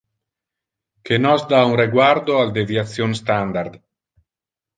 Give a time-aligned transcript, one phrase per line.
[1.09, 3.73] Que nos da un reguardo al deviation standard.